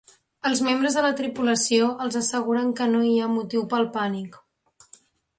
Els 0.49 0.59
membres 0.67 0.95
de 0.99 1.01
la 1.05 1.09
tripulació 1.17 1.89
els 2.05 2.17
asseguren 2.21 2.71
que 2.79 2.87
no 2.93 3.01
hi 3.09 3.11
ha 3.21 3.27
motiu 3.35 3.67
pel 3.75 3.85
pànic. 3.99 4.41